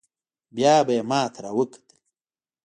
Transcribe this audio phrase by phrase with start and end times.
[0.55, 1.91] بيا به يې ما ته راوکتل.